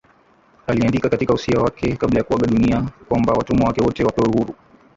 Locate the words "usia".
1.33-1.59